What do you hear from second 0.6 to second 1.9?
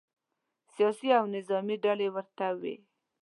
سیاسي او نظامې